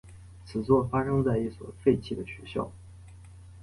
[0.47, 2.71] 此作发生在一所废弃的学校。